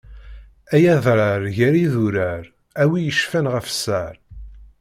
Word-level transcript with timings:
Ay 0.73 0.85
adrar 0.95 1.43
gar 1.55 1.75
idurar, 1.85 2.43
a 2.81 2.83
wi 2.89 2.99
yeccfan 3.03 3.47
ɣef 3.53 3.67
sser. 3.71 4.15